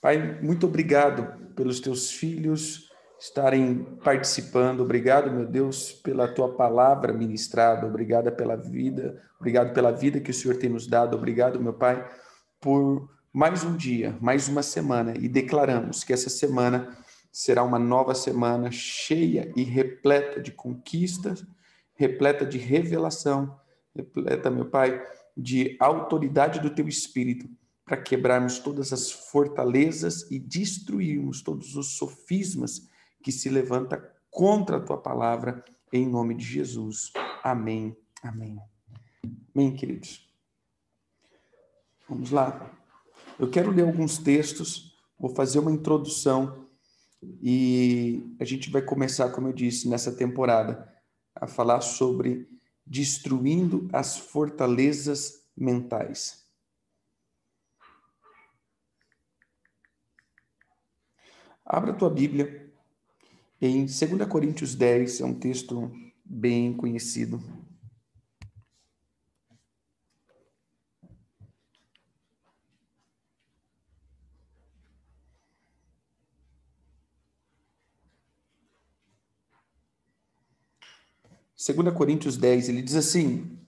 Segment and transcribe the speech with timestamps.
[0.00, 2.88] Pai, muito obrigado pelos teus filhos
[3.18, 4.80] estarem participando.
[4.80, 7.86] Obrigado, meu Deus, pela tua palavra ministrada.
[7.86, 9.20] Obrigado pela vida.
[9.40, 11.16] Obrigado pela vida que o Senhor tem nos dado.
[11.16, 12.08] Obrigado, meu Pai,
[12.60, 15.14] por mais um dia, mais uma semana.
[15.18, 16.96] E declaramos que essa semana
[17.32, 21.44] será uma nova semana cheia e repleta de conquistas,
[21.94, 23.58] repleta de revelação,
[23.94, 25.02] repleta, meu Pai,
[25.36, 27.48] de autoridade do teu espírito
[27.88, 32.86] para quebrarmos todas as fortalezas e destruirmos todos os sofismas
[33.22, 37.10] que se levanta contra a tua palavra, em nome de Jesus.
[37.42, 37.96] Amém.
[38.22, 38.58] Amém.
[39.54, 40.30] Amém, queridos.
[42.06, 42.70] Vamos lá.
[43.38, 46.68] Eu quero ler alguns textos, vou fazer uma introdução
[47.42, 50.92] e a gente vai começar, como eu disse, nessa temporada,
[51.34, 52.46] a falar sobre
[52.86, 56.47] destruindo as fortalezas mentais.
[61.70, 62.72] Abra a tua Bíblia
[63.60, 65.92] em 2 Coríntios 10, é um texto
[66.24, 67.38] bem conhecido.
[81.54, 83.60] Segunda Coríntios 10, ele diz assim: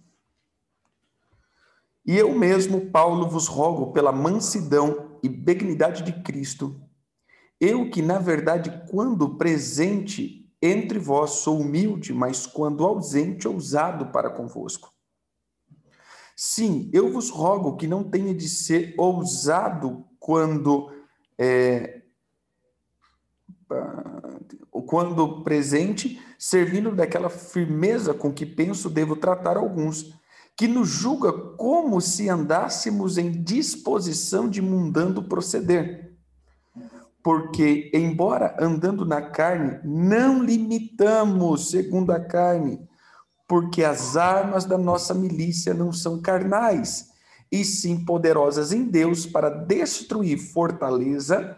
[2.07, 6.81] E eu mesmo, Paulo, vos rogo pela mansidão e benignidade de Cristo,
[7.61, 14.31] eu que, na verdade, quando presente entre vós sou humilde, mas quando ausente, ousado para
[14.31, 14.93] convosco.
[16.37, 20.91] Sim, eu vos rogo que não tenha de ser ousado quando
[21.39, 22.03] é,
[24.87, 30.15] quando presente, servindo daquela firmeza com que penso devo tratar alguns,
[30.57, 36.10] que nos julga como se andássemos em disposição de mundando proceder
[37.23, 42.81] porque, embora andando na carne, não limitamos segundo a carne,
[43.47, 47.11] porque as armas da nossa milícia não são carnais,
[47.53, 51.57] e sim poderosas em Deus para destruir fortaleza,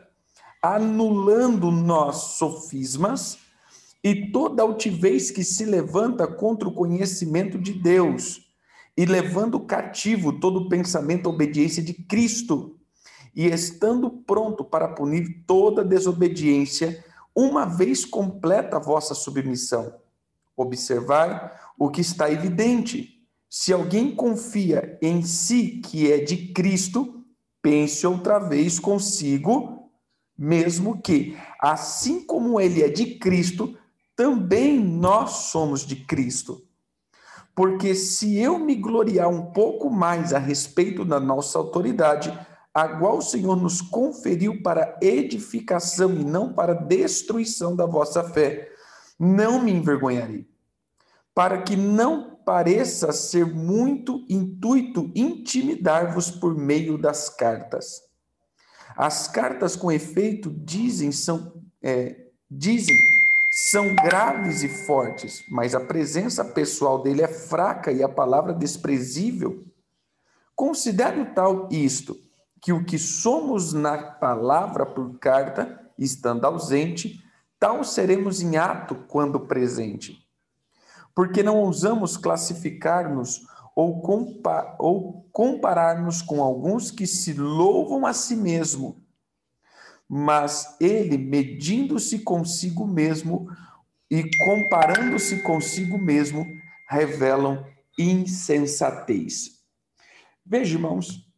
[0.60, 3.38] anulando nossos sofismas
[4.03, 8.41] e toda altivez que se levanta contra o conhecimento de Deus,
[8.97, 12.76] e levando cativo todo pensamento à obediência de Cristo
[13.34, 17.04] e estando pronto para punir toda desobediência,
[17.34, 19.94] uma vez completa a vossa submissão.
[20.56, 23.20] Observai o que está evidente.
[23.48, 27.25] Se alguém confia em si que é de Cristo,
[27.62, 29.91] pense outra vez consigo,
[30.37, 33.76] mesmo que, assim como ele é de Cristo,
[34.16, 36.62] também nós somos de Cristo.
[37.54, 42.32] Porque se eu me gloriar um pouco mais a respeito da nossa autoridade,
[42.75, 48.71] a qual o Senhor nos conferiu para edificação e não para destruição da vossa fé,
[49.19, 50.49] não me envergonharei,
[51.34, 58.03] para que não pareça ser muito intuito intimidar-vos por meio das cartas.
[58.97, 62.97] As cartas, com efeito, dizem são é, dizem
[63.71, 69.62] são graves e fortes, mas a presença pessoal dele é fraca e a palavra desprezível.
[70.56, 72.16] Considere tal isto
[72.62, 77.21] que o que somos na palavra por carta, estando ausente,
[77.59, 80.25] tal seremos em ato quando presente.
[81.12, 83.43] Porque não ousamos classificar-nos
[83.75, 89.03] ou, compa ou comparar-nos com alguns que se louvam a si mesmo,
[90.09, 93.49] mas ele, medindo-se consigo mesmo
[94.09, 96.47] e comparando-se consigo mesmo,
[96.89, 97.65] revelam
[97.99, 99.62] insensatez.
[100.44, 101.31] Veja, irmãos,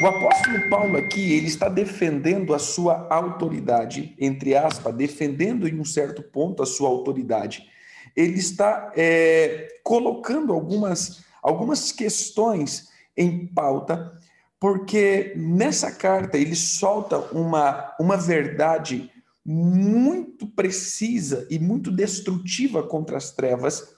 [0.00, 5.84] o apóstolo Paulo aqui, ele está defendendo a sua autoridade, entre aspas, defendendo em um
[5.84, 7.68] certo ponto a sua autoridade.
[8.16, 14.12] Ele está é, colocando algumas, algumas questões em pauta,
[14.60, 19.10] porque nessa carta ele solta uma, uma verdade
[19.44, 23.94] muito precisa e muito destrutiva contra as trevas.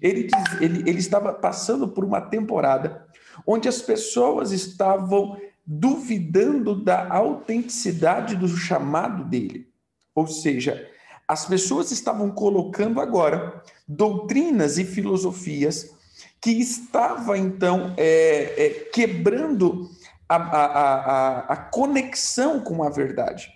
[0.00, 3.06] Ele, diz, ele, ele estava passando por uma temporada
[3.46, 5.36] onde as pessoas estavam
[5.66, 9.68] duvidando da autenticidade do chamado dele.
[10.14, 10.88] Ou seja,
[11.26, 15.94] as pessoas estavam colocando agora doutrinas e filosofias
[16.40, 19.90] que estava então é, é, quebrando
[20.28, 23.48] a, a, a, a conexão com a verdade.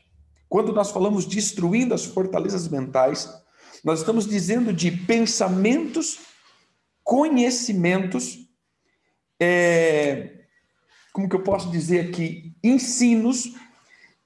[0.48, 3.30] Quando nós falamos destruindo as fortalezas mentais,
[3.84, 6.20] nós estamos dizendo de pensamentos,
[7.04, 8.48] conhecimentos
[9.40, 10.31] é,
[11.12, 13.55] como que eu posso dizer aqui, ensinos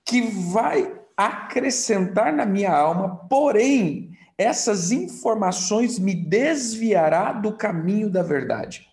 [0.05, 8.88] que vai acrescentar na minha alma, porém, essas informações me desviará do caminho da verdade.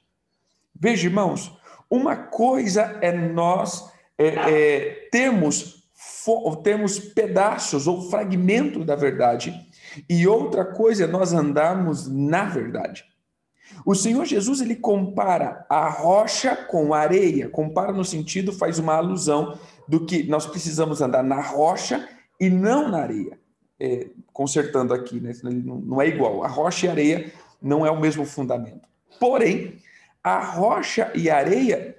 [0.76, 1.58] Veja, irmãos,
[1.90, 5.90] uma coisa é nós é, é, termos,
[7.16, 9.54] pedaços ou fragmentos da verdade,
[10.08, 13.04] e outra coisa é nós andarmos na verdade.
[13.86, 18.96] O Senhor Jesus ele compara a rocha com a areia, compara no sentido, faz uma
[18.96, 19.58] alusão
[19.88, 22.08] do que nós precisamos andar na rocha
[22.40, 23.40] e não na areia.
[23.80, 25.32] É, consertando aqui, né?
[25.44, 26.44] não é igual.
[26.44, 28.88] A rocha e a areia não é o mesmo fundamento.
[29.20, 29.78] Porém,
[30.24, 31.96] a rocha e a areia,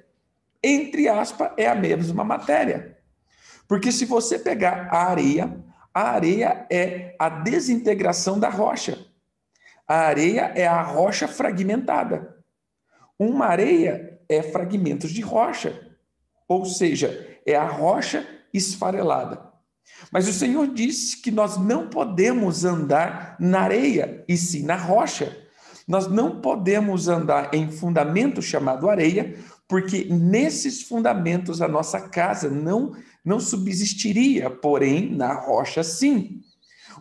[0.63, 2.99] entre aspas, é a mesma matéria.
[3.67, 5.57] Porque se você pegar a areia,
[5.93, 9.07] a areia é a desintegração da rocha.
[9.91, 12.37] A areia é a rocha fragmentada.
[13.19, 15.99] Uma areia é fragmentos de rocha,
[16.47, 19.43] ou seja, é a rocha esfarelada.
[20.13, 25.37] Mas o Senhor disse que nós não podemos andar na areia, e sim na rocha.
[25.89, 29.35] Nós não podemos andar em fundamento chamado areia,
[29.67, 32.95] porque nesses fundamentos a nossa casa não
[33.25, 36.43] não subsistiria, porém na rocha sim.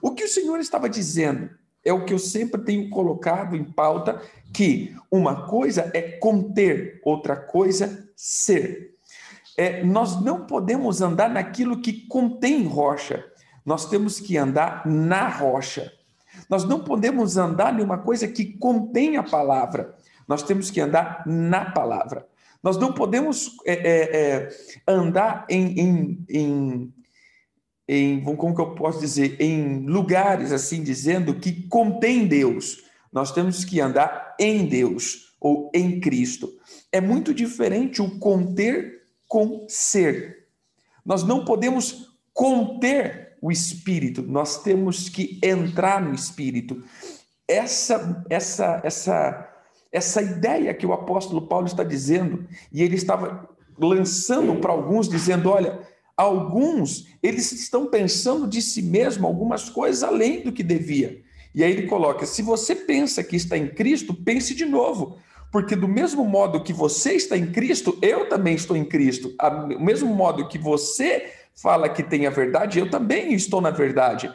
[0.01, 4.22] O que o Senhor estava dizendo é o que eu sempre tenho colocado em pauta,
[4.54, 8.96] que uma coisa é conter, outra coisa ser.
[9.58, 13.26] É, nós não podemos andar naquilo que contém rocha,
[13.66, 15.92] nós temos que andar na rocha.
[16.50, 19.96] Nós não podemos andar em uma coisa que contém a palavra,
[20.28, 22.26] nós temos que andar na palavra.
[22.62, 24.50] Nós não podemos é, é, é
[24.88, 26.94] andar em, em, em
[27.91, 32.83] em, como que eu posso dizer, em lugares assim dizendo que contém Deus.
[33.12, 36.53] Nós temos que andar em Deus ou em Cristo.
[36.91, 40.45] É muito diferente o conter com ser.
[41.03, 46.83] Nós não podemos conter o espírito, nós temos que entrar no espírito.
[47.47, 49.50] Essa essa essa
[49.92, 53.50] essa ideia que o apóstolo Paulo está dizendo, e ele estava
[53.80, 55.80] lançando para alguns dizendo, olha,
[56.19, 61.21] alguns, eles estão pensando de si mesmo algumas coisas além do que devia.
[61.56, 65.18] E aí ele coloca: se você pensa que está em Cristo, pense de novo.
[65.51, 69.33] Porque do mesmo modo que você está em Cristo, eu também estou em Cristo.
[69.68, 74.31] Do mesmo modo que você fala que tem a verdade, eu também estou na verdade.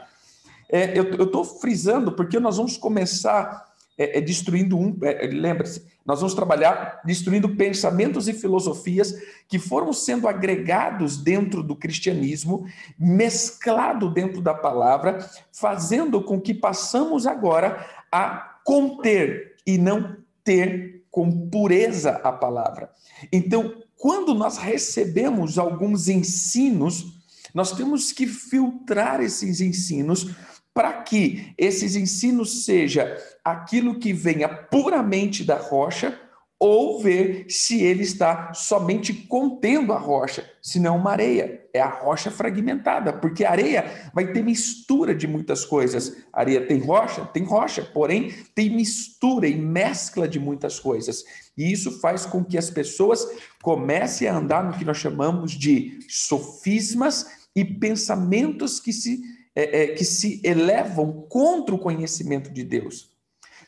[0.68, 4.96] É, eu estou frisando porque nós vamos começar é, é destruindo um.
[5.02, 9.14] É, Lembre-se, nós vamos trabalhar destruindo pensamentos e filosofias
[9.48, 12.66] que foram sendo agregados dentro do cristianismo,
[12.98, 15.18] mesclado dentro da palavra,
[15.52, 22.90] fazendo com que passamos agora a conter e não ter com pureza a palavra.
[23.32, 27.22] Então, quando nós recebemos alguns ensinos,
[27.54, 30.34] nós temos que filtrar esses ensinos
[30.74, 36.20] para que esses ensinos seja aquilo que venha puramente da rocha
[36.58, 41.62] ou ver se ele está somente contendo a rocha, se não uma areia.
[41.74, 46.16] É a rocha fragmentada, porque a areia vai ter mistura de muitas coisas.
[46.32, 47.24] A areia tem rocha?
[47.26, 51.24] Tem rocha, porém tem mistura e mescla de muitas coisas.
[51.56, 53.28] E isso faz com que as pessoas
[53.62, 59.20] comecem a andar no que nós chamamos de sofismas e pensamentos que se
[59.54, 63.14] é, é, que se elevam contra o conhecimento de Deus.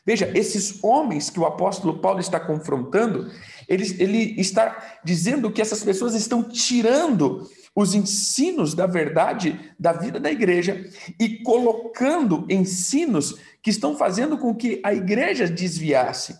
[0.05, 3.29] Veja, esses homens que o apóstolo Paulo está confrontando,
[3.67, 10.19] ele, ele está dizendo que essas pessoas estão tirando os ensinos da verdade da vida
[10.19, 10.89] da igreja
[11.19, 16.37] e colocando ensinos que estão fazendo com que a igreja desviasse,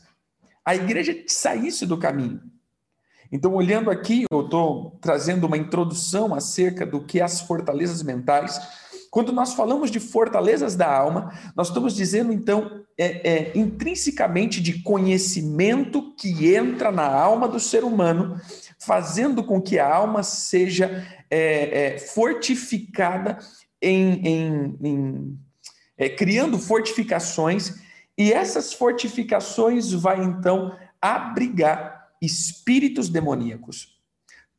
[0.66, 2.42] a igreja saísse do caminho.
[3.32, 8.60] Então, olhando aqui, eu estou trazendo uma introdução acerca do que as fortalezas mentais
[9.18, 14.84] quando nós falamos de fortalezas da alma, nós estamos dizendo, então, é, é, intrinsecamente de
[14.84, 18.40] conhecimento que entra na alma do ser humano,
[18.80, 23.40] fazendo com que a alma seja é, é fortificada
[23.82, 25.40] em, em, em
[25.98, 27.74] é, criando fortificações,
[28.16, 33.98] e essas fortificações vai então abrigar espíritos demoníacos.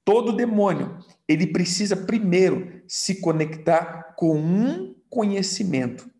[0.04, 0.98] Todo demônio,
[1.28, 6.11] ele precisa primeiro se conectar com um conhecimento.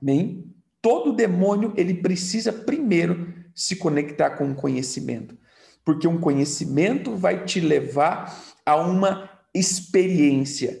[0.00, 0.54] Amém?
[0.80, 5.36] Todo demônio, ele precisa primeiro se conectar com um conhecimento.
[5.84, 10.80] Porque um conhecimento vai te levar a uma experiência.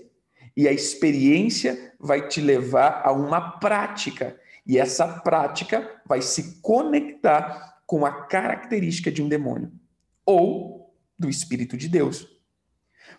[0.56, 4.38] E a experiência vai te levar a uma prática.
[4.66, 9.72] E essa prática vai se conectar com a característica de um demônio.
[10.24, 12.28] Ou do Espírito de Deus.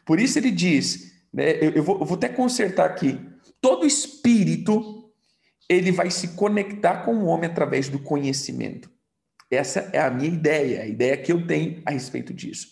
[0.05, 1.51] Por isso ele diz: né?
[1.61, 3.19] Eu, eu, vou, eu vou até consertar aqui.
[3.61, 5.13] Todo espírito
[5.69, 8.89] ele vai se conectar com o homem através do conhecimento.
[9.51, 12.69] Essa é a minha ideia, a ideia que eu tenho a respeito disso.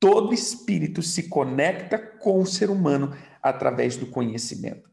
[0.00, 4.88] Todo espírito se conecta com o ser humano através do conhecimento.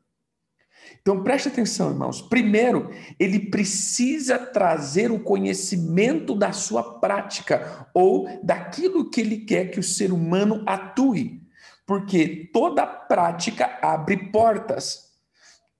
[1.01, 2.21] Então preste atenção, irmãos.
[2.21, 9.79] Primeiro, ele precisa trazer o conhecimento da sua prática ou daquilo que ele quer que
[9.79, 11.44] o ser humano atue.
[11.85, 15.05] Porque toda prática abre portas.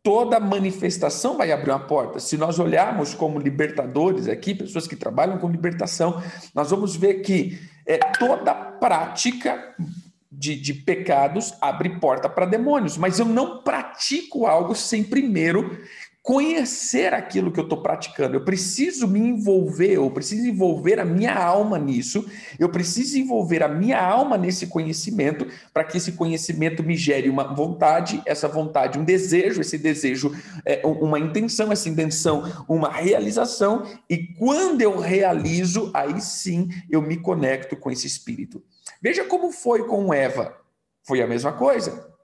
[0.03, 2.19] Toda manifestação vai abrir uma porta.
[2.19, 6.21] Se nós olharmos como libertadores aqui, pessoas que trabalham com libertação,
[6.53, 9.75] nós vamos ver que é, toda prática
[10.31, 15.77] de, de pecados abre porta para demônios, mas eu não pratico algo sem primeiro
[16.25, 18.35] conhecer aquilo que eu estou praticando.
[18.35, 22.27] Eu preciso me envolver, eu preciso envolver a minha alma nisso,
[22.57, 27.53] eu preciso envolver a minha alma nesse conhecimento, para que esse conhecimento me gere uma
[27.53, 34.17] vontade, essa vontade, um desejo, esse desejo, é, uma intenção, essa intenção, uma realização, e
[34.17, 38.63] quando eu realizo, aí sim eu me conecto com esse espírito.
[38.99, 40.57] Veja como foi com Eva.
[41.03, 42.14] Foi a mesma coisa.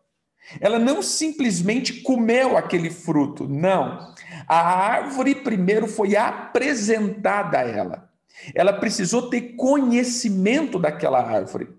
[0.59, 4.13] Ela não simplesmente comeu aquele fruto, não.
[4.47, 8.09] A árvore primeiro foi apresentada a ela.
[8.55, 11.69] Ela precisou ter conhecimento daquela árvore.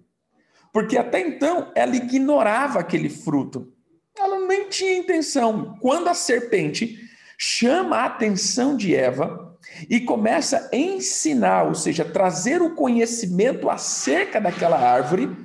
[0.73, 3.73] Porque até então ela ignorava aquele fruto.
[4.19, 5.77] Ela nem tinha intenção.
[5.81, 6.99] Quando a serpente
[7.37, 14.41] chama a atenção de Eva e começa a ensinar, ou seja, trazer o conhecimento acerca
[14.41, 15.37] daquela árvore,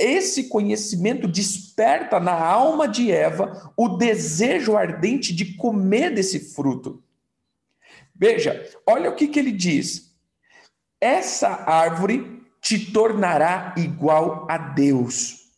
[0.00, 7.02] esse conhecimento desperta na alma de Eva o desejo ardente de comer desse fruto.
[8.14, 10.14] Veja, olha o que, que ele diz:
[11.00, 15.50] essa árvore te tornará igual a Deus.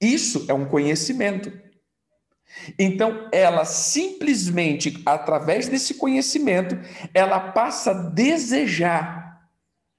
[0.00, 1.52] Isso é um conhecimento.
[2.78, 6.76] Então, ela simplesmente, através desse conhecimento,
[7.14, 9.48] ela passa a desejar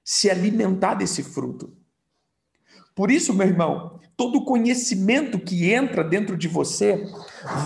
[0.04, 1.74] se alimentar desse fruto.
[2.94, 7.04] Por isso, meu irmão, todo conhecimento que entra dentro de você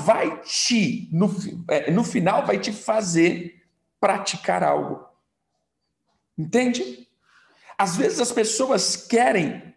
[0.04, 1.34] vai te, no,
[1.68, 3.62] é, no final, vai te fazer
[4.00, 5.06] praticar algo.
[6.36, 7.06] Entende?
[7.76, 9.74] Às vezes as pessoas querem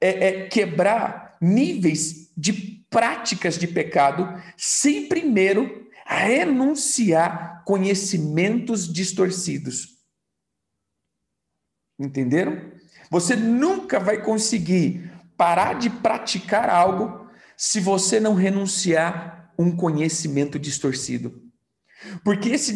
[0.00, 2.52] é, é, quebrar níveis de
[2.88, 9.98] práticas de pecado sem primeiro renunciar conhecimentos distorcidos.
[11.98, 12.72] Entenderam?
[13.10, 21.42] Você nunca vai conseguir parar de praticar algo se você não renunciar um conhecimento distorcido.
[22.22, 22.74] Porque esse,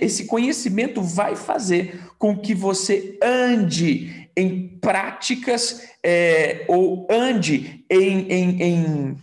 [0.00, 8.62] esse conhecimento vai fazer com que você ande em práticas é, ou ande em, em,
[8.62, 9.20] em,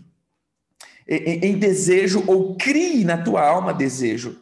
[1.07, 4.41] em, desejo ou crie na tua alma desejo.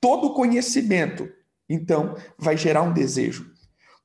[0.00, 1.28] Todo conhecimento,
[1.68, 3.49] então, vai gerar um desejo.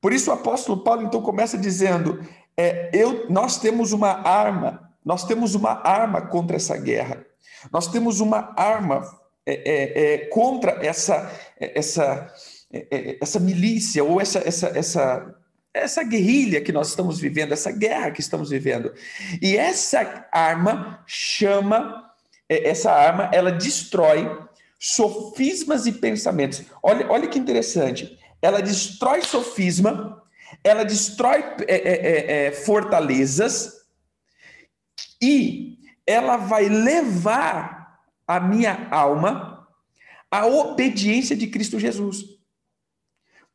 [0.00, 2.20] Por isso o apóstolo Paulo então começa dizendo:
[2.56, 7.24] é, eu, nós temos uma arma, nós temos uma arma contra essa guerra,
[7.72, 9.04] nós temos uma arma
[9.44, 12.32] é, é, é contra essa essa
[12.72, 15.34] é, é, essa milícia ou essa essa essa
[15.72, 18.94] essa guerrilha que nós estamos vivendo, essa guerra que estamos vivendo.
[19.42, 22.10] E essa arma chama,
[22.48, 24.26] essa arma, ela destrói
[24.80, 26.62] sofismas e pensamentos.
[26.82, 30.22] Olha, olha que interessante ela destrói sofisma,
[30.62, 33.72] ela destrói é, é, é, é, fortalezas
[35.20, 39.66] e ela vai levar a minha alma
[40.30, 42.24] à obediência de Cristo Jesus.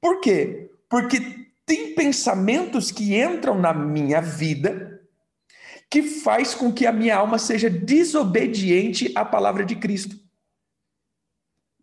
[0.01, 0.69] Por quê?
[0.89, 5.01] Porque tem pensamentos que entram na minha vida
[5.89, 10.19] que faz com que a minha alma seja desobediente à palavra de Cristo.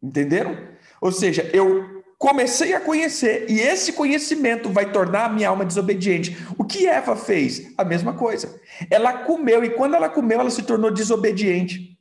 [0.02, 0.76] Entenderam?
[1.00, 6.36] Ou seja, eu comecei a conhecer, e esse conhecimento vai tornar a minha alma desobediente.
[6.58, 7.72] O que Eva fez?
[7.78, 8.60] A mesma coisa.
[8.90, 11.96] Ela comeu, e quando ela comeu, ela se tornou desobediente.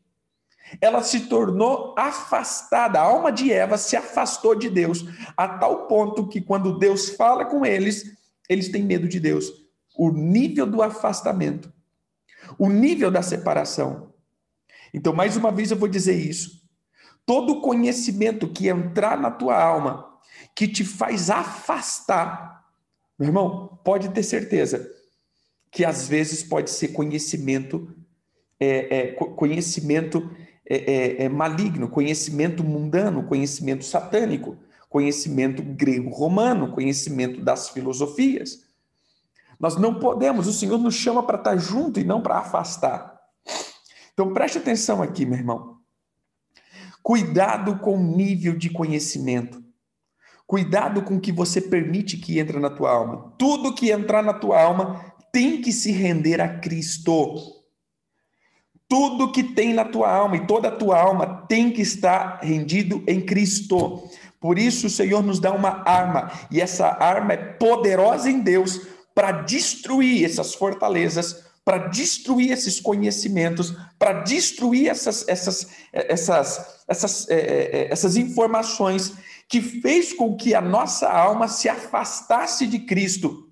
[0.81, 2.99] Ela se tornou afastada.
[2.99, 5.05] A alma de Eva se afastou de Deus,
[5.37, 8.17] a tal ponto que quando Deus fala com eles,
[8.49, 9.51] eles têm medo de Deus.
[9.95, 11.71] O nível do afastamento,
[12.57, 14.13] o nível da separação.
[14.93, 16.66] Então, mais uma vez, eu vou dizer isso.
[17.27, 20.07] Todo conhecimento que entrar na tua alma
[20.55, 22.65] que te faz afastar.
[23.19, 24.89] Meu irmão, pode ter certeza
[25.69, 27.93] que às vezes pode ser conhecimento,
[28.59, 30.31] é, é, conhecimento
[30.65, 34.57] é, é, é, maligno, conhecimento mundano, conhecimento satânico,
[34.89, 38.65] conhecimento grego-romano, conhecimento das filosofias.
[39.59, 43.19] Nós não podemos, o Senhor nos chama para estar junto e não para afastar.
[44.13, 45.76] Então preste atenção aqui, meu irmão.
[47.07, 49.63] Cuidado com o nível de conhecimento.
[50.45, 53.33] Cuidado com o que você permite que entre na tua alma.
[53.37, 57.33] Tudo que entrar na tua alma tem que se render a Cristo.
[58.89, 63.01] Tudo que tem na tua alma e toda a tua alma tem que estar rendido
[63.07, 64.03] em Cristo.
[64.37, 68.81] Por isso o Senhor nos dá uma arma, e essa arma é poderosa em Deus
[69.15, 77.89] para destruir essas fortalezas, para destruir esses conhecimentos, para destruir essas, essas, essas, essas, é,
[77.91, 79.15] essas informações
[79.49, 83.47] que fez com que a nossa alma se afastasse de Cristo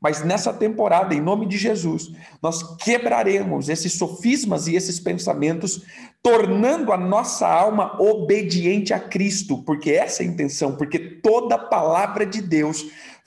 [0.00, 2.10] mas nessa temporada, em nome de Jesus,
[2.42, 5.82] nós quebraremos esses sofismas e esses pensamentos,
[6.22, 12.24] tornando a nossa alma obediente a Cristo, porque essa é a intenção, porque toda palavra
[12.24, 12.86] de Deus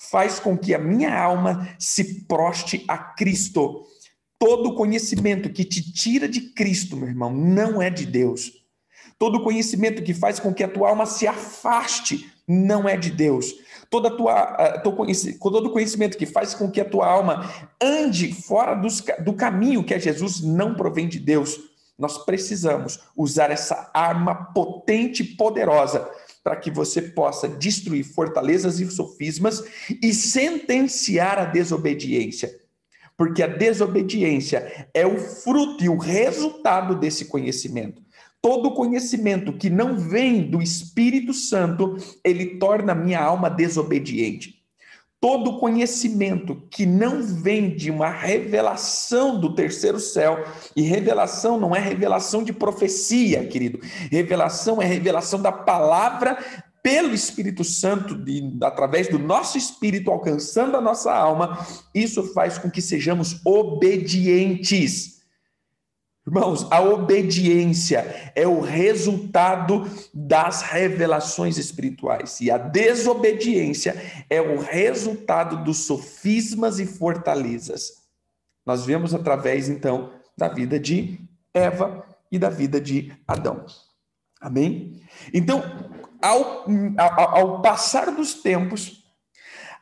[0.10, 3.86] faz com que a minha alma se proste a Cristo.
[4.44, 8.52] Todo conhecimento que te tira de Cristo, meu irmão, não é de Deus.
[9.18, 13.56] Todo conhecimento que faz com que a tua alma se afaste, não é de Deus
[13.94, 17.48] toda tua, todo conhecimento que faz com que a tua alma
[17.80, 21.60] ande fora dos, do caminho que é Jesus não provém de Deus.
[21.96, 26.10] Nós precisamos usar essa arma potente e poderosa
[26.44, 29.64] para que você possa destruir fortalezas e sofismas
[30.02, 32.63] e sentenciar a desobediência.
[33.24, 38.02] Porque a desobediência é o fruto e o resultado desse conhecimento.
[38.42, 44.62] Todo conhecimento que não vem do Espírito Santo, ele torna minha alma desobediente.
[45.22, 50.44] Todo conhecimento que não vem de uma revelação do terceiro céu,
[50.76, 53.80] e revelação não é revelação de profecia, querido.
[54.12, 56.38] Revelação é revelação da palavra
[56.84, 62.70] pelo Espírito Santo, de, através do nosso espírito alcançando a nossa alma, isso faz com
[62.70, 65.24] que sejamos obedientes.
[66.28, 73.96] Irmãos, a obediência é o resultado das revelações espirituais e a desobediência
[74.30, 78.04] é o resultado dos sofismas e fortalezas.
[78.66, 81.20] Nós vemos através, então, da vida de
[81.54, 83.66] Eva e da vida de Adão.
[84.40, 85.02] Amém?
[85.34, 85.62] Então,
[86.24, 86.66] ao,
[86.98, 89.04] ao, ao passar dos tempos,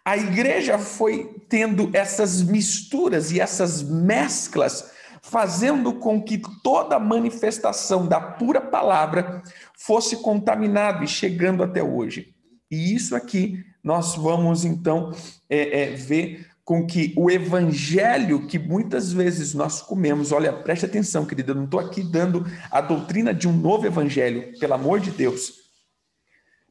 [0.03, 8.19] a igreja foi tendo essas misturas e essas mesclas fazendo com que toda manifestação da
[8.19, 9.43] pura palavra
[9.77, 12.33] fosse contaminado e chegando até hoje.
[12.71, 15.11] E isso aqui nós vamos então
[15.47, 21.25] é, é, ver com que o evangelho que muitas vezes nós comemos, olha, preste atenção,
[21.25, 25.11] querida, eu não estou aqui dando a doutrina de um novo evangelho, pelo amor de
[25.11, 25.60] Deus.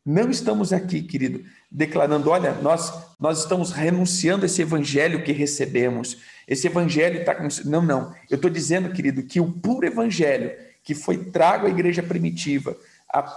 [0.05, 6.17] Não estamos aqui, querido, declarando, olha, nós, nós estamos renunciando a esse evangelho que recebemos.
[6.49, 7.37] Esse evangelho está.
[7.65, 8.15] Não, não.
[8.31, 12.77] Eu estou dizendo, querido, que o puro evangelho que foi trago à igreja primitiva,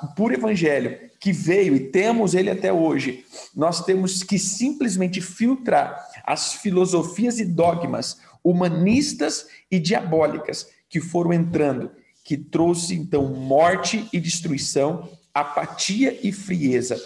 [0.04, 6.08] o puro evangelho que veio e temos ele até hoje, nós temos que simplesmente filtrar
[6.24, 11.92] as filosofias e dogmas humanistas e diabólicas que foram entrando,
[12.24, 17.02] que trouxe então morte e destruição, apatia e frieza.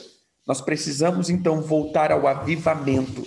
[0.45, 3.25] Nós precisamos então voltar ao avivamento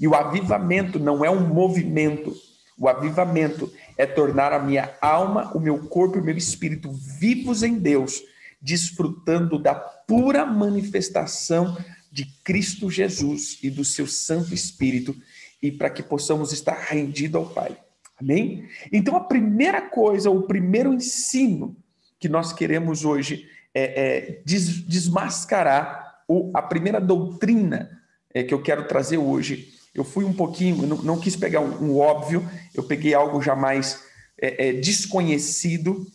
[0.00, 2.34] e o avivamento não é um movimento.
[2.78, 7.62] O avivamento é tornar a minha alma, o meu corpo e o meu espírito vivos
[7.62, 8.20] em Deus,
[8.60, 11.76] desfrutando da pura manifestação
[12.10, 15.14] de Cristo Jesus e do seu Santo Espírito,
[15.62, 17.76] e para que possamos estar rendidos ao Pai.
[18.20, 18.68] Amém?
[18.92, 21.76] Então, a primeira coisa, o primeiro ensino
[22.18, 27.90] que nós queremos hoje é, é des, desmascarar o, a primeira doutrina
[28.34, 31.84] é, que eu quero trazer hoje eu fui um pouquinho, não, não quis pegar um,
[31.84, 34.02] um, óbvio, eu peguei algo já mais
[34.40, 36.06] é, é, desconhecido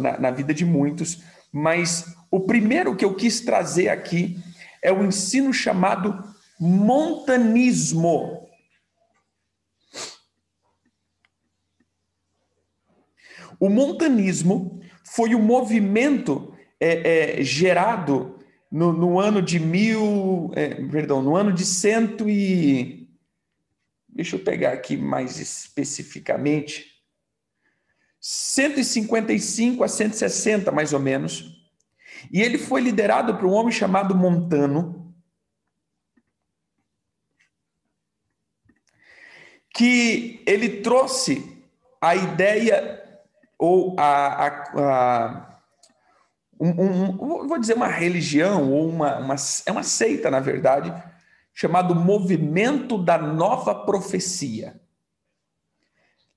[0.00, 4.38] na, na vida de muitos, mas o primeiro que eu quis trazer aqui
[4.82, 6.24] é o ensino chamado
[6.58, 8.48] montanismo.
[13.60, 16.49] O montanismo foi o movimento
[16.80, 18.38] é, é, gerado
[18.70, 23.00] no, no, ano de mil, é, perdão, no ano de cento e
[24.08, 26.86] deixa eu pegar aqui mais especificamente,
[28.20, 31.58] 155 a 160, mais ou menos.
[32.30, 35.14] E ele foi liderado por um homem chamado Montano,
[39.74, 41.64] que ele trouxe
[42.00, 43.02] a ideia,
[43.58, 44.46] ou a.
[44.46, 45.49] a, a
[46.60, 50.92] um, um, vou dizer uma religião, ou uma, uma, é uma seita, na verdade,
[51.54, 54.78] chamado Movimento da Nova Profecia.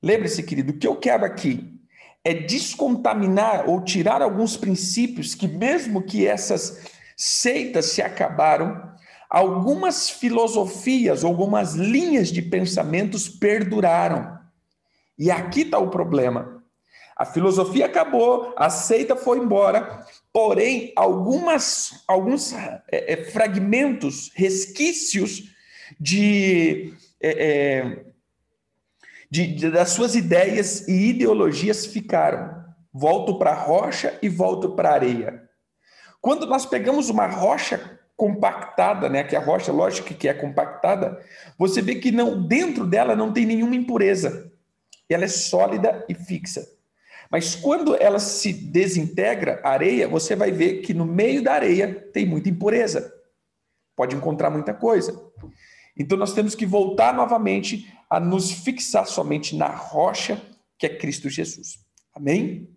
[0.01, 1.79] Lembre-se, querido, o que eu quero aqui
[2.23, 6.85] é descontaminar ou tirar alguns princípios que, mesmo que essas
[7.17, 8.93] seitas se acabaram,
[9.29, 14.39] algumas filosofias, algumas linhas de pensamentos perduraram.
[15.17, 16.62] E aqui está o problema.
[17.15, 25.43] A filosofia acabou, a seita foi embora, porém, algumas, alguns é, é, fragmentos, resquícios
[25.99, 28.05] de, é, é
[29.29, 32.63] de, de, das suas ideias e ideologias ficaram.
[32.91, 35.49] Volto para a rocha e volto para a areia.
[36.19, 41.19] Quando nós pegamos uma rocha compactada, né, que é a rocha, lógico que é compactada,
[41.57, 44.51] você vê que não dentro dela não tem nenhuma impureza.
[45.09, 46.65] Ela é sólida e fixa.
[47.33, 51.91] Mas quando ela se desintegra, a areia, você vai ver que no meio da areia
[52.13, 53.11] tem muita impureza.
[53.95, 55.19] Pode encontrar muita coisa.
[55.97, 60.39] Então nós temos que voltar novamente a nos fixar somente na rocha
[60.77, 61.79] que é Cristo Jesus.
[62.13, 62.69] Amém?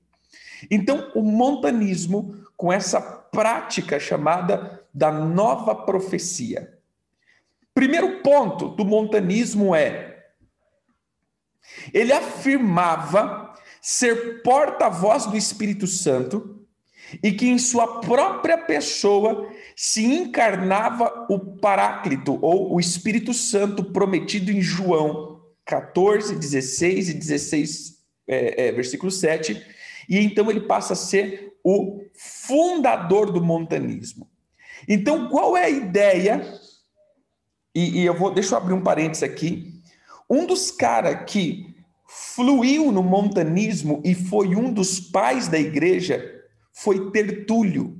[0.71, 6.79] Então, o montanismo, com essa prática chamada da nova profecia.
[7.75, 10.29] Primeiro ponto do montanismo é:
[11.93, 13.46] ele afirmava
[13.89, 16.67] ser porta-voz do Espírito Santo
[17.23, 24.51] e que em sua própria pessoa se encarnava o Paráclito, ou o Espírito Santo prometido
[24.51, 27.95] em João 14, 16 e 16,
[28.27, 29.65] é, é, versículo 7,
[30.09, 34.29] e então ele passa a ser o fundador do montanismo.
[34.89, 36.45] Então, qual é a ideia?
[37.73, 39.81] E, e eu vou, deixa eu abrir um parênteses aqui.
[40.29, 41.76] Um dos caras que
[42.09, 46.35] fluiu no montanismo e foi um dos pais da igreja
[46.77, 47.97] foi Tertúlio,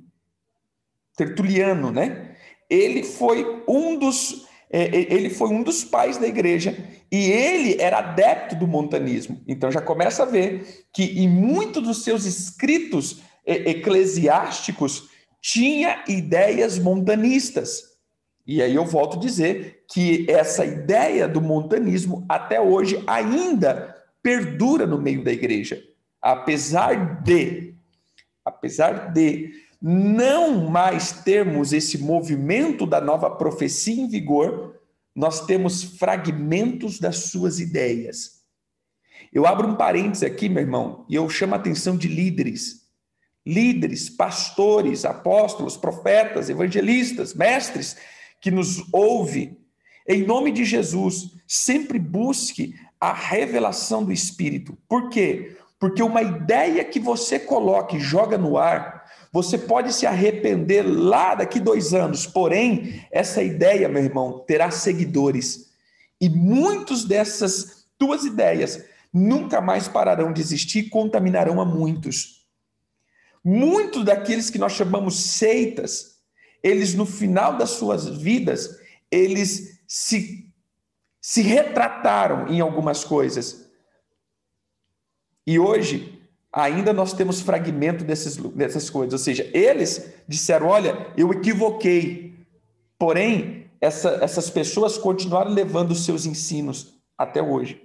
[1.17, 2.37] Tertuliano, né?
[2.69, 6.77] Ele foi um dos é, é, ele foi um dos pais da igreja
[7.11, 9.41] e ele era adepto do montanismo.
[9.47, 15.09] Então já começa a ver que em muitos dos seus escritos eclesiásticos
[15.41, 17.83] tinha ideias montanistas.
[18.47, 23.96] E aí eu volto a dizer que essa ideia do montanismo até hoje ainda
[24.27, 25.81] perdura no meio da igreja,
[26.21, 27.77] apesar de
[28.45, 34.81] apesar de não mais termos esse movimento da nova profecia em vigor,
[35.15, 38.43] nós temos fragmentos das suas ideias.
[39.33, 42.85] Eu abro um parênteses aqui, meu irmão, e eu chamo a atenção de líderes.
[43.47, 47.97] Líderes, pastores, apóstolos, profetas, evangelistas, mestres
[48.41, 49.57] que nos ouve.
[50.09, 54.77] Em nome de Jesus, sempre busque a revelação do Espírito.
[54.89, 55.57] Por quê?
[55.79, 61.35] Porque uma ideia que você coloca e joga no ar, você pode se arrepender lá
[61.35, 62.27] daqui dois anos.
[62.27, 65.67] Porém, essa ideia, meu irmão, terá seguidores.
[66.21, 68.83] E muitos dessas tuas ideias
[69.13, 72.47] nunca mais pararão de existir e contaminarão a muitos.
[73.45, 76.17] Muitos daqueles que nós chamamos seitas,
[76.63, 78.79] eles no final das suas vidas,
[79.11, 80.46] eles se,
[81.29, 83.69] se retrataram em algumas coisas
[85.45, 89.13] e hoje, ainda nós temos fragmento desses, dessas coisas.
[89.13, 92.47] Ou seja, eles disseram: olha, eu equivoquei.
[92.97, 97.83] Porém, essa, essas pessoas continuaram levando os seus ensinos até hoje.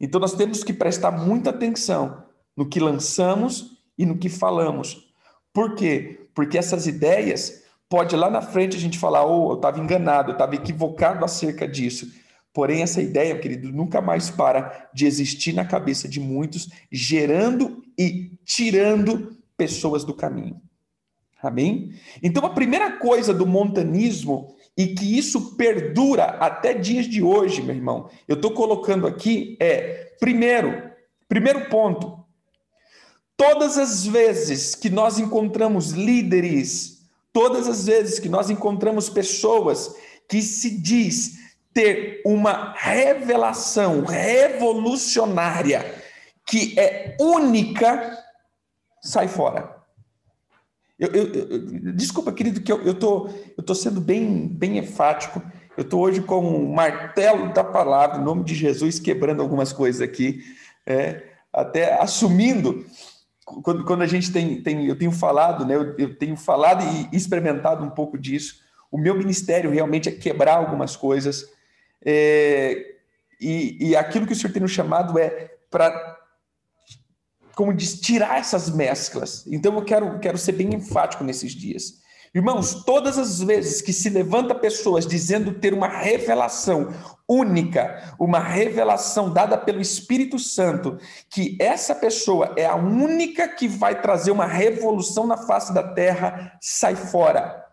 [0.00, 2.24] Então, nós temos que prestar muita atenção
[2.56, 5.12] no que lançamos e no que falamos.
[5.52, 6.28] Por quê?
[6.34, 10.32] Porque essas ideias, pode lá na frente a gente falar, oh, eu estava enganado, eu
[10.32, 12.26] estava equivocado acerca disso.
[12.58, 18.32] Porém, essa ideia, querido, nunca mais para de existir na cabeça de muitos, gerando e
[18.44, 20.60] tirando pessoas do caminho.
[21.40, 21.94] Amém?
[22.20, 27.76] Então, a primeira coisa do montanismo, e que isso perdura até dias de hoje, meu
[27.76, 30.90] irmão, eu estou colocando aqui, é, primeiro,
[31.28, 32.24] primeiro ponto,
[33.36, 39.94] todas as vezes que nós encontramos líderes, todas as vezes que nós encontramos pessoas
[40.28, 41.38] que se diz
[41.72, 45.84] ter uma revelação revolucionária
[46.46, 48.18] que é única,
[49.02, 49.76] sai fora.
[50.98, 55.40] Eu, eu, eu, desculpa, querido, que eu estou eu tô sendo bem, bem enfático.
[55.76, 60.00] Eu estou hoje com o martelo da palavra, em nome de Jesus, quebrando algumas coisas
[60.00, 60.42] aqui,
[60.84, 62.84] é, até assumindo.
[63.44, 67.16] Quando, quando a gente tem, tem, eu tenho falado, né, eu, eu tenho falado e
[67.16, 68.56] experimentado um pouco disso.
[68.90, 71.48] O meu ministério realmente é quebrar algumas coisas,
[72.04, 72.96] é,
[73.40, 76.18] e, e aquilo que o Senhor tem nos chamado é para,
[77.54, 79.46] como diz, tirar essas mesclas.
[79.46, 81.98] Então eu quero, quero ser bem enfático nesses dias.
[82.34, 86.92] Irmãos, todas as vezes que se levanta pessoas dizendo ter uma revelação
[87.26, 90.98] única, uma revelação dada pelo Espírito Santo,
[91.30, 96.56] que essa pessoa é a única que vai trazer uma revolução na face da terra,
[96.60, 97.67] sai fora.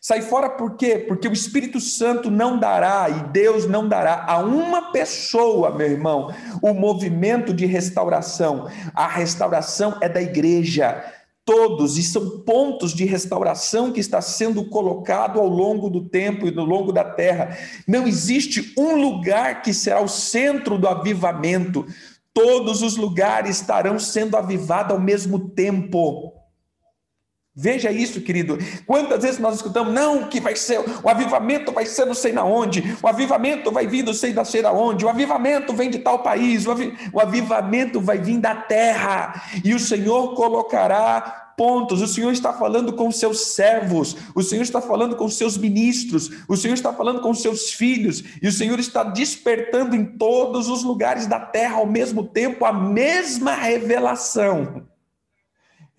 [0.00, 1.04] Sai fora por quê?
[1.06, 6.32] Porque o Espírito Santo não dará e Deus não dará a uma pessoa, meu irmão,
[6.62, 8.66] o movimento de restauração.
[8.94, 11.04] A restauração é da igreja
[11.44, 16.56] todos, e são pontos de restauração que está sendo colocado ao longo do tempo e
[16.56, 17.58] ao longo da terra.
[17.88, 21.84] Não existe um lugar que será o centro do avivamento.
[22.32, 26.29] Todos os lugares estarão sendo avivados ao mesmo tempo.
[27.54, 28.56] Veja isso, querido.
[28.86, 32.44] Quantas vezes nós escutamos, não, que vai ser, o avivamento vai ser não sei na
[32.44, 36.20] onde, o avivamento vai vir não sei da sei onde, o avivamento vem de tal
[36.20, 36.74] país, o,
[37.12, 42.92] o avivamento vai vir da terra, e o Senhor colocará pontos, o Senhor está falando
[42.92, 47.34] com seus servos, o Senhor está falando com seus ministros, o Senhor está falando com
[47.34, 52.22] seus filhos, e o Senhor está despertando em todos os lugares da terra ao mesmo
[52.22, 54.88] tempo a mesma revelação.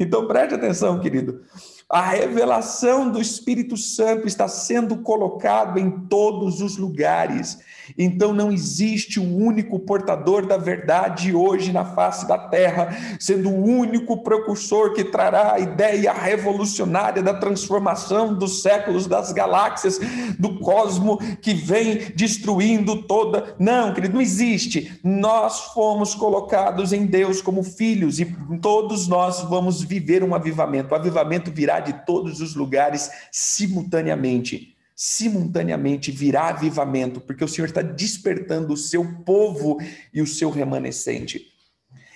[0.02, 1.42] Então preste atenção, querido.
[1.88, 7.60] A revelação do Espírito Santo está sendo colocado em todos os lugares.
[7.98, 13.64] Então não existe um único portador da verdade hoje na face da terra, sendo o
[13.64, 20.00] único precursor que trará a ideia revolucionária da transformação dos séculos, das galáxias,
[20.38, 23.56] do cosmo que vem destruindo toda.
[23.60, 25.00] Não, querido, não existe.
[25.04, 28.26] Nós fomos colocados em Deus como filhos e
[28.62, 30.94] todos nós vamos viver um avivamento.
[30.94, 34.71] O avivamento virá de todos os lugares simultaneamente
[35.04, 39.80] simultaneamente virá avivamento, porque o Senhor está despertando o seu povo
[40.14, 41.52] e o seu remanescente.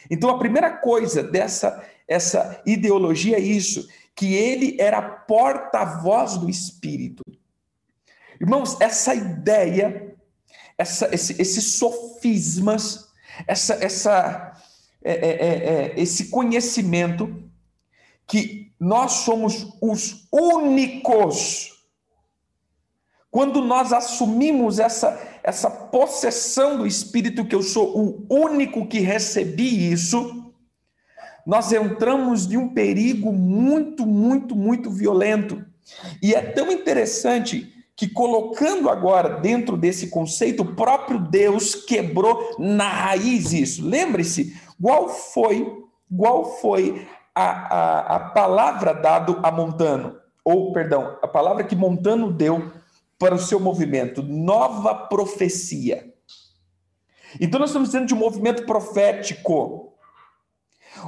[0.08, 7.24] Então, a primeira coisa dessa essa ideologia é isso, que ele era porta-voz do Espírito.
[8.40, 10.16] Irmãos, essa ideia,
[10.78, 13.08] essa, esse, esses sofismas,
[13.48, 14.62] essa, essa,
[15.04, 17.50] é, é, é, é esse conhecimento
[18.28, 21.75] que nós somos os únicos
[23.36, 29.92] quando nós assumimos essa, essa possessão do Espírito, que eu sou o único que recebi
[29.92, 30.54] isso,
[31.46, 35.62] nós entramos em um perigo muito, muito, muito violento.
[36.24, 42.88] E é tão interessante que, colocando agora dentro desse conceito, o próprio Deus quebrou na
[42.88, 43.86] raiz isso.
[43.86, 45.84] Lembre-se, qual foi,
[46.18, 50.16] qual foi a, a, a palavra dada a Montano?
[50.42, 52.72] Ou, perdão, a palavra que Montano deu
[53.18, 56.14] para o seu movimento, nova profecia.
[57.40, 59.94] Então, nós estamos dizendo de um movimento profético.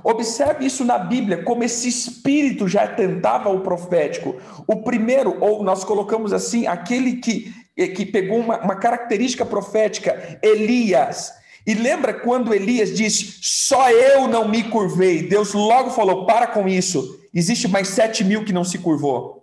[0.04, 4.36] Observe isso na Bíblia, como esse espírito já tentava o profético.
[4.68, 11.32] O primeiro, ou nós colocamos assim, aquele que, que pegou uma, uma característica profética, Elias.
[11.66, 15.24] E lembra quando Elias disse: Só eu não me curvei?
[15.28, 17.20] Deus logo falou: Para com isso.
[17.34, 19.37] Existe mais sete mil que não se curvou.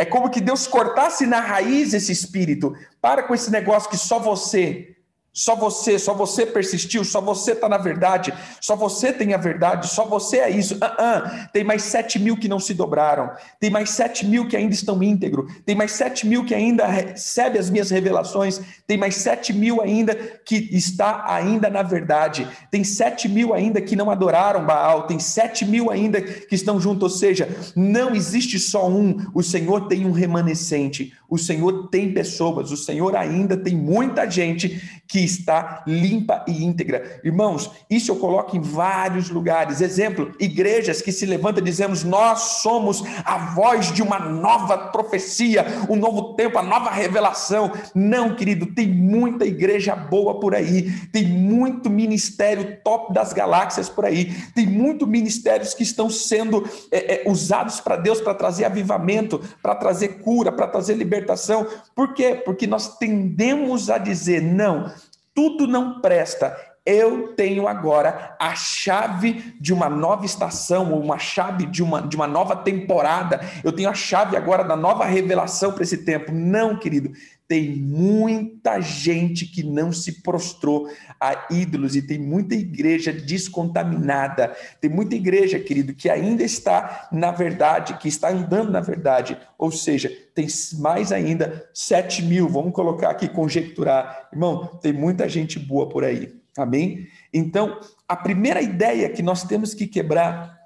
[0.00, 2.74] É como que Deus cortasse na raiz esse espírito.
[3.02, 4.96] Para com esse negócio que só você
[5.32, 9.88] só você, só você persistiu, só você está na verdade, só você tem a verdade,
[9.88, 10.74] só você é isso.
[10.74, 11.48] Uh -uh.
[11.52, 15.00] Tem mais sete mil que não se dobraram, tem mais sete mil que ainda estão
[15.02, 19.80] íntegros, tem mais sete mil que ainda recebe as minhas revelações, tem mais sete mil
[19.80, 25.18] ainda que está ainda na verdade, tem sete mil ainda que não adoraram Baal, tem
[25.18, 27.02] sete mil ainda que estão juntos.
[27.02, 32.72] Ou seja, não existe só um, o Senhor tem um remanescente, o Senhor tem pessoas,
[32.72, 37.20] o Senhor ainda tem muita gente que está limpa e íntegra.
[37.24, 39.80] Irmãos, isso eu coloco em vários lugares.
[39.80, 45.66] Exemplo, igrejas que se levantam e dizemos: Nós somos a voz de uma nova profecia,
[45.88, 47.72] um novo tempo, a nova revelação.
[47.94, 54.04] Não, querido, tem muita igreja boa por aí, tem muito ministério top das galáxias por
[54.04, 59.40] aí, tem muito ministérios que estão sendo é, é, usados para Deus para trazer avivamento,
[59.62, 61.66] para trazer cura, para trazer libertação.
[61.94, 62.40] Por quê?
[62.44, 64.92] Porque nós tendemos a dizer: não,
[65.34, 66.56] tudo não presta.
[66.84, 72.26] Eu tenho agora a chave de uma nova estação, uma chave de uma, de uma
[72.26, 73.40] nova temporada.
[73.62, 76.32] Eu tenho a chave agora da nova revelação para esse tempo.
[76.32, 77.12] Não, querido.
[77.50, 80.88] Tem muita gente que não se prostrou
[81.20, 84.56] a ídolos e tem muita igreja descontaminada.
[84.80, 89.36] Tem muita igreja, querido, que ainda está na verdade, que está andando na verdade.
[89.58, 90.46] Ou seja, tem
[90.78, 94.28] mais ainda 7 mil, vamos colocar aqui, conjecturar.
[94.32, 96.32] Irmão, tem muita gente boa por aí.
[96.56, 97.08] Amém?
[97.34, 100.56] Então, a primeira ideia que nós temos que quebrar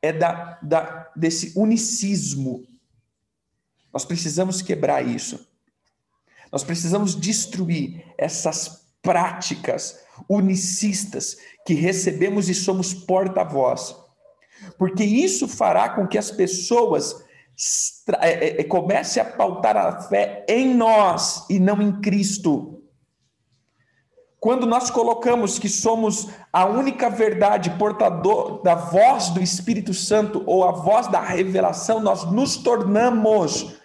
[0.00, 2.66] é da, da, desse unicismo
[3.92, 5.51] Nós precisamos quebrar isso.
[6.52, 13.96] Nós precisamos destruir essas práticas unicistas que recebemos e somos porta-voz.
[14.78, 17.24] Porque isso fará com que as pessoas
[18.20, 22.80] é, é, é, comecem a pautar a fé em nós e não em Cristo.
[24.38, 30.64] Quando nós colocamos que somos a única verdade portador da voz do Espírito Santo ou
[30.64, 33.80] a voz da revelação, nós nos tornamos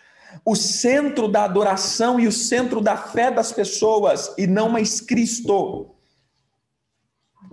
[0.48, 5.94] o centro da adoração e o centro da fé das pessoas e não mais Cristo.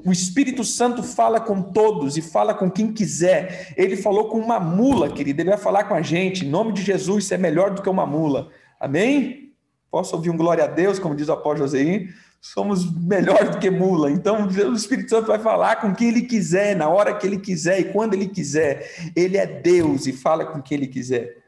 [0.07, 3.75] O Espírito Santo fala com todos e fala com quem quiser.
[3.77, 5.43] Ele falou com uma mula, querido.
[5.43, 6.47] Ele vai falar com a gente.
[6.47, 8.51] Em nome de Jesus, isso é melhor do que uma mula.
[8.79, 9.53] Amém?
[9.91, 12.07] Posso ouvir um glória a Deus, como diz o apóstolo Joséim?
[12.41, 14.11] somos melhor do que mula.
[14.11, 17.81] Então, o Espírito Santo vai falar com quem ele quiser, na hora que ele quiser
[17.81, 18.89] e quando ele quiser.
[19.17, 21.44] Ele é Deus e fala com quem ele quiser.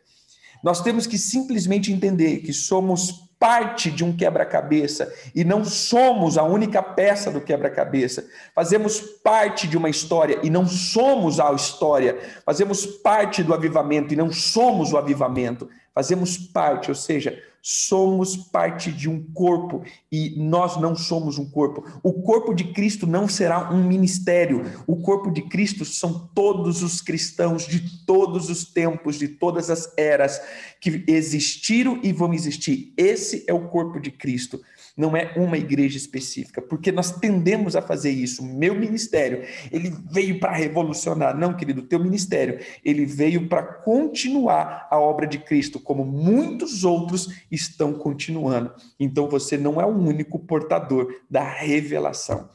[0.63, 6.43] Nós temos que simplesmente entender que somos parte de um quebra-cabeça e não somos a
[6.43, 8.27] única peça do quebra-cabeça.
[8.55, 12.19] Fazemos parte de uma história e não somos a história.
[12.45, 15.69] Fazemos parte do avivamento e não somos o avivamento.
[15.95, 21.85] Fazemos parte, ou seja, somos parte de um corpo e nós não somos um corpo.
[22.01, 24.63] O corpo de Cristo não será um ministério.
[24.87, 29.93] O corpo de Cristo são todos os cristãos de todos os tempos, de todas as
[29.99, 30.41] eras
[30.81, 32.95] que existiram e vão existir.
[32.97, 34.63] Esse é o corpo de Cristo
[34.97, 38.43] não é uma igreja específica, porque nós tendemos a fazer isso.
[38.43, 41.37] Meu ministério, ele veio para revolucionar.
[41.37, 47.29] Não, querido, teu ministério, ele veio para continuar a obra de Cristo, como muitos outros
[47.51, 48.73] estão continuando.
[48.99, 52.49] Então você não é o único portador da revelação.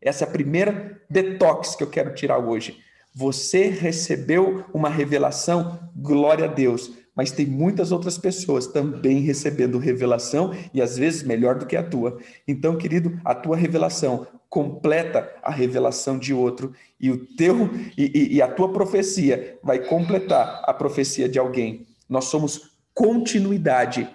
[0.00, 2.78] Essa é a primeira detox que eu quero tirar hoje.
[3.14, 10.52] Você recebeu uma revelação, glória a Deus mas tem muitas outras pessoas também recebendo revelação
[10.72, 12.18] e às vezes melhor do que a tua.
[12.48, 18.42] Então, querido, a tua revelação completa a revelação de outro e o teu e, e
[18.42, 21.86] a tua profecia vai completar a profecia de alguém.
[22.08, 24.08] Nós somos continuidade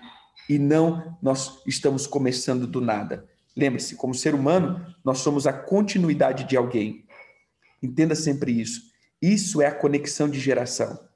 [0.50, 3.26] e não nós estamos começando do nada.
[3.56, 7.04] Lembre-se, como ser humano, nós somos a continuidade de alguém.
[7.82, 8.82] Entenda sempre isso.
[9.20, 11.07] Isso é a conexão de geração.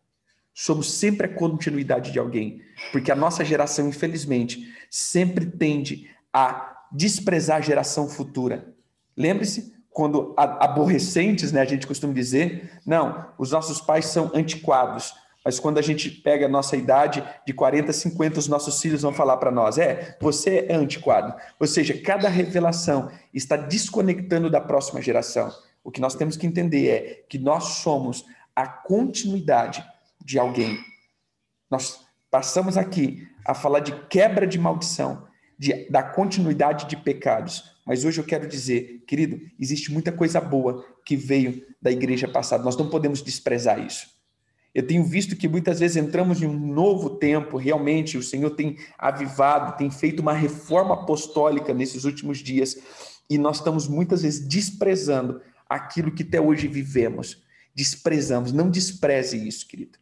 [0.53, 2.61] Somos sempre a continuidade de alguém,
[2.91, 8.73] porque a nossa geração, infelizmente, sempre tende a desprezar a geração futura.
[9.15, 15.59] Lembre-se, quando aborrecentes, né, a gente costuma dizer, não, os nossos pais são antiquados, mas
[15.59, 19.37] quando a gente pega a nossa idade de 40, 50, os nossos filhos vão falar
[19.37, 21.33] para nós: é, você é antiquado.
[21.59, 25.51] Ou seja, cada revelação está desconectando da próxima geração.
[25.83, 28.23] O que nós temos que entender é que nós somos
[28.55, 29.83] a continuidade
[30.31, 30.79] de alguém.
[31.69, 31.99] Nós
[32.31, 35.27] passamos aqui a falar de quebra de maldição,
[35.59, 37.63] de, da continuidade de pecados.
[37.85, 42.63] Mas hoje eu quero dizer, querido, existe muita coisa boa que veio da igreja passada.
[42.63, 44.09] Nós não podemos desprezar isso.
[44.73, 48.77] Eu tenho visto que muitas vezes entramos em um novo tempo, realmente o Senhor tem
[48.97, 52.77] avivado, tem feito uma reforma apostólica nesses últimos dias,
[53.29, 57.43] e nós estamos muitas vezes desprezando aquilo que até hoje vivemos.
[57.75, 60.00] Desprezamos, não despreze isso, querido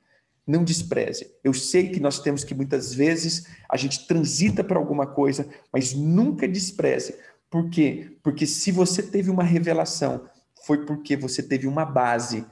[0.50, 1.30] não despreze.
[1.44, 5.94] Eu sei que nós temos que muitas vezes a gente transita para alguma coisa, mas
[5.94, 7.16] nunca despreze.
[7.52, 8.18] Por quê?
[8.24, 10.26] Porque se você teve uma revelação,
[10.66, 12.46] foi porque você teve uma base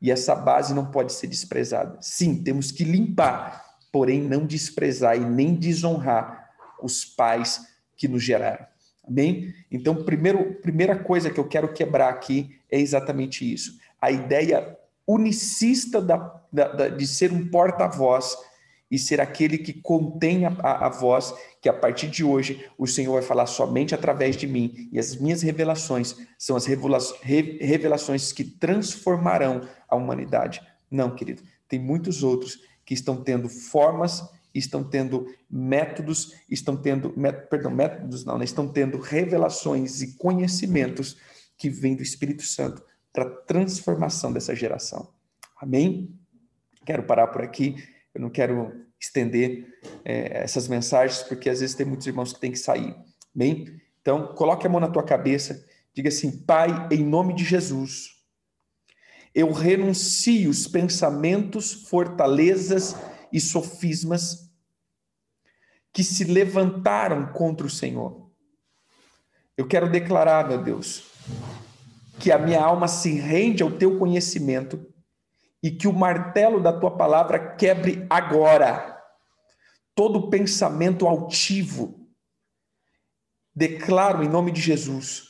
[0.00, 1.96] e essa base não pode ser desprezada.
[2.02, 6.50] Sim, temos que limpar, porém não desprezar e nem desonrar
[6.82, 8.66] os pais que nos geraram.
[9.02, 9.54] Amém?
[9.70, 13.78] Então, primeiro, primeira coisa que eu quero quebrar aqui é exatamente isso.
[14.00, 14.77] A ideia
[15.08, 18.36] unicista da, da, da, de ser um porta-voz
[18.90, 22.86] e ser aquele que contém a, a, a, voz, que a partir de hoje o
[22.86, 28.44] Senhor vai falar somente através de mim, e as minhas revelações são as revelações que
[28.44, 30.62] transformarão a humanidade.
[30.90, 37.14] Não, querido, tem muitos outros que estão tendo formas, estão tendo métodos, estão tendo,
[37.50, 38.44] perdão, métodos não, né?
[38.44, 41.18] estão tendo revelações e conhecimentos
[41.58, 42.82] que vêm do Espírito Santo
[43.12, 45.12] para a transformação dessa geração.
[45.56, 46.14] Amém?
[46.84, 47.76] Quero parar por aqui.
[48.14, 52.52] Eu não quero estender é, essas mensagens, porque às vezes tem muitos irmãos que têm
[52.52, 52.94] que sair.
[53.34, 53.80] Amém?
[54.00, 58.18] Então, coloque a mão na tua cabeça, diga assim: Pai, em nome de Jesus,
[59.34, 62.96] eu renuncio os pensamentos, fortalezas
[63.32, 64.50] e sofismas
[65.92, 68.30] que se levantaram contra o Senhor.
[69.56, 71.04] Eu quero declarar, meu Deus,
[72.18, 74.84] que a minha alma se rende ao teu conhecimento
[75.62, 78.96] e que o martelo da tua palavra quebre agora.
[79.94, 82.08] todo pensamento altivo.
[83.52, 85.24] Declaro em nome de Jesus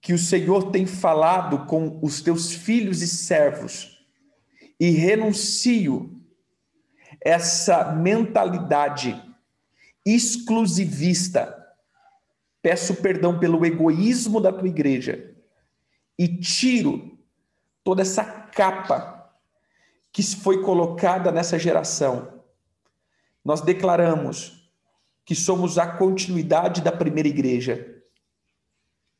[0.00, 3.98] que o Senhor tem falado com os teus filhos e servos
[4.78, 6.20] e renuncio
[7.20, 9.20] essa mentalidade
[10.06, 11.56] exclusivista.
[12.62, 15.31] Peço perdão pelo egoísmo da tua igreja
[16.18, 17.18] e tiro
[17.82, 19.30] toda essa capa
[20.12, 22.42] que foi colocada nessa geração.
[23.44, 24.70] Nós declaramos
[25.24, 28.02] que somos a continuidade da primeira igreja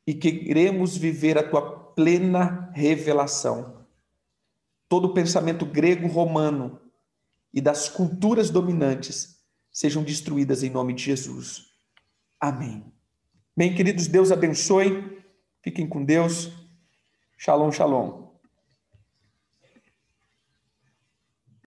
[0.05, 1.61] e que queremos viver a tua
[1.95, 3.85] plena revelação.
[4.87, 6.79] Todo pensamento grego-romano
[7.53, 9.41] e das culturas dominantes
[9.71, 11.73] sejam destruídas em nome de Jesus.
[12.39, 12.85] Amém.
[13.55, 15.21] Bem, queridos, Deus abençoe.
[15.61, 16.51] Fiquem com Deus.
[17.43, 18.22] Shalom, shalom.